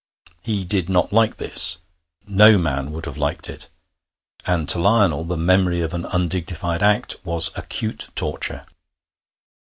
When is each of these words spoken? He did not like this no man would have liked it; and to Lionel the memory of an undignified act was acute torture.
He 0.41 0.65
did 0.65 0.89
not 0.89 1.13
like 1.13 1.37
this 1.37 1.77
no 2.27 2.57
man 2.57 2.91
would 2.91 3.05
have 3.05 3.19
liked 3.19 3.47
it; 3.47 3.69
and 4.47 4.67
to 4.69 4.79
Lionel 4.79 5.25
the 5.25 5.37
memory 5.37 5.81
of 5.81 5.93
an 5.93 6.05
undignified 6.05 6.81
act 6.81 7.17
was 7.23 7.51
acute 7.55 8.09
torture. 8.15 8.65